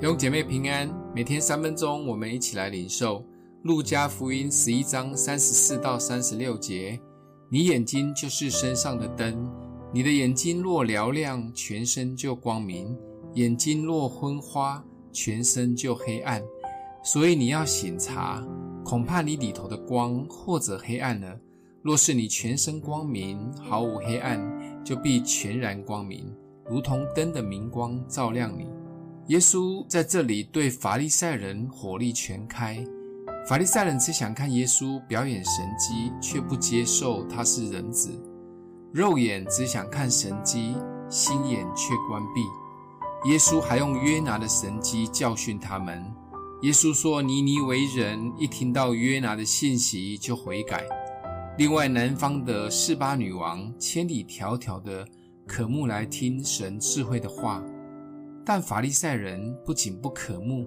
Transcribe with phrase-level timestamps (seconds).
[0.00, 3.22] 弟兄姐妹平安，每天三分钟，我们一起来领受
[3.64, 6.98] 路加福音十一章三十四到三十六节。
[7.50, 9.46] 你眼睛就是身上的灯，
[9.92, 12.96] 你的眼睛若嘹亮，全身就光明；
[13.34, 14.82] 眼睛若昏花，
[15.12, 16.42] 全身就黑暗。
[17.04, 18.42] 所以你要省察，
[18.82, 21.38] 恐怕你里头的光或者黑暗了。
[21.82, 26.34] 若是你全身光明，毫无黑暗，就必全然光明，
[26.70, 28.66] 如同灯的明光照亮你。
[29.30, 32.84] 耶稣在这里对法利赛人火力全开。
[33.46, 38.10] 法利赛人只想看耶稣表演神迹，却不接受他是人子；
[38.92, 40.74] 肉眼只想看神迹，
[41.08, 43.30] 心眼却关闭。
[43.30, 46.04] 耶稣还用约拿的神迹教训他们。
[46.62, 50.84] 耶稣说：“尼尼为人一听到约拿的信息就悔改。”
[51.56, 55.06] 另外，南方的示巴女王千里迢迢的
[55.46, 57.62] 渴慕来听神智慧的话。
[58.44, 60.66] 但法利赛人不仅不渴慕，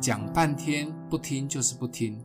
[0.00, 2.22] 讲半天不听就是不听。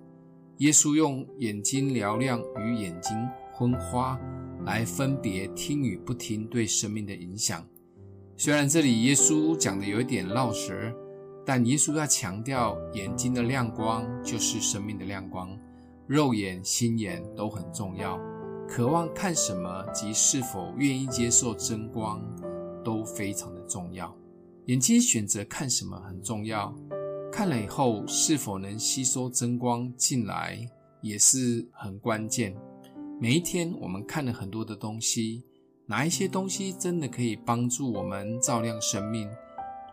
[0.57, 3.15] 耶稣用眼睛嘹亮与眼睛
[3.53, 4.19] 昏花
[4.65, 7.65] 来分别听与不听对生命的影响。
[8.35, 10.73] 虽然这里耶稣讲的有一点绕舌，
[11.45, 15.57] 但耶稣要强调眼睛的亮光就是生命的亮光，
[16.07, 18.19] 肉眼、心眼都很重要。
[18.67, 22.21] 渴望看什么及是否愿意接受真光
[22.83, 24.13] 都非常的重要。
[24.65, 26.73] 眼睛选择看什么很重要，
[27.31, 30.59] 看了以后是否能吸收真光进来
[31.01, 32.55] 也是很关键。
[33.19, 35.43] 每一天我们看了很多的东西，
[35.85, 39.27] 哪一些东西真的可以帮助我们照亮生命，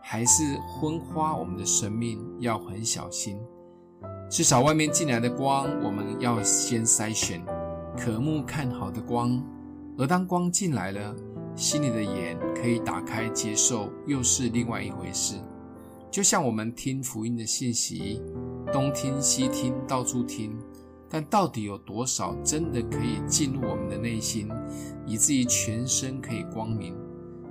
[0.01, 2.19] 还是昏花我们的生命？
[2.39, 3.37] 要很小心。
[4.29, 7.43] 至少外面进来的光，我们要先筛选，
[7.97, 9.43] 渴慕看好的光，
[9.97, 11.15] 而当光进来了。
[11.57, 15.37] 心里的眼可以打开接受，又是另外一回事。
[16.11, 18.21] 就像我们听福音的信息，
[18.71, 20.55] 东听西听，到处听，
[21.09, 24.47] 但到底有多少真的可以进入我们的内心，
[25.07, 26.95] 以至于全身可以光明？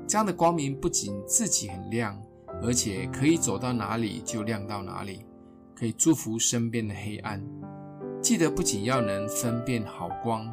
[0.06, 2.16] 这样的光明不仅自己很亮，
[2.62, 5.26] 而且可以走到哪里就亮到哪里，
[5.74, 7.44] 可以祝福身边的黑暗。
[8.22, 10.48] 记得不仅要能分辨好光。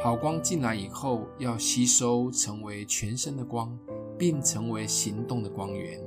[0.00, 3.76] 好光进来以后，要吸收成为全身的光，
[4.16, 6.00] 并成为行动的光源，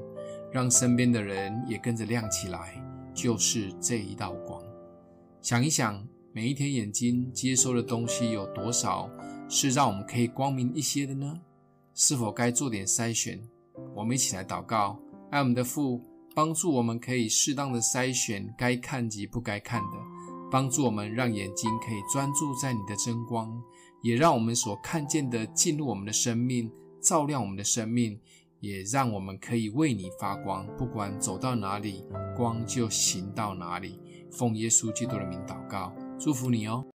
[0.49, 2.81] 让身边的人也跟着亮起来，
[3.13, 4.63] 就是这一道光。
[5.41, 9.09] 想一想，每一天眼睛接收的东西有多少
[9.49, 11.41] 是让我们可以光明一些的呢？
[11.93, 13.41] 是否该做点筛选？
[13.93, 14.97] 我们一起来祷告，
[15.31, 16.01] 爱我们的父，
[16.33, 20.10] 帮助我们可以适当的筛选该看及不该看的。
[20.51, 23.49] 帮助我们，让眼睛可以专注在你的真光，
[24.01, 26.69] 也让我们所看见的进入我们的生命，
[27.01, 28.19] 照亮我们的生命，
[28.59, 30.67] 也让我们可以为你发光。
[30.77, 32.03] 不管走到哪里，
[32.35, 33.97] 光就行到哪里。
[34.29, 36.85] 奉耶稣基督的名祷告，祝福你哦。